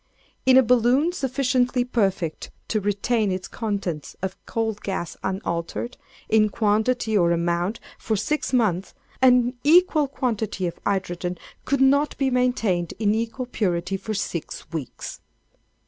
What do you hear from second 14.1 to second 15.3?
six weeks.